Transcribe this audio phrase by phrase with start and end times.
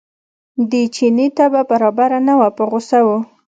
[0.71, 3.09] د چیني طبع برابره نه وه په غوسه و.